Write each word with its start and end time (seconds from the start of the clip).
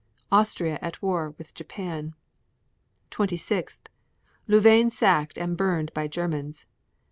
Austria 0.31 0.79
at 0.81 0.99
war 1.03 1.35
with 1.37 1.53
Japan. 1.53 2.15
26. 3.11 3.81
Louvain 4.47 4.89
sacked 4.89 5.37
and 5.37 5.55
burned 5.55 5.93
by 5.93 6.07
Germans. 6.07 6.65